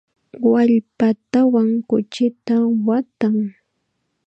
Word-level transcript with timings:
Wallpatawan 0.51 1.67
kuchita 1.89 2.55
waatan. 2.85 3.35